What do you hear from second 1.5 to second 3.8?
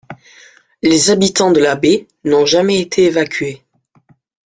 de la baie n'ont jamais été évacués.